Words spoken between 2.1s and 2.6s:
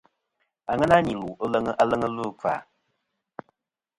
ikfa.